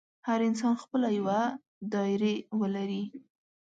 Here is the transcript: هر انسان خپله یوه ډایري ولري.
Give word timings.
هر 0.27 0.39
انسان 0.49 0.73
خپله 0.83 1.07
یوه 1.19 1.39
ډایري 1.91 2.35
ولري. 2.59 3.03